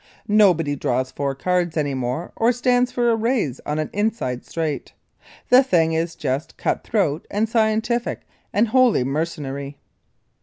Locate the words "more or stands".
1.93-2.91